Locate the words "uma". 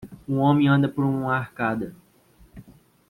1.05-1.37